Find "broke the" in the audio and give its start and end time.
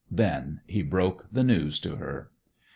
0.81-1.43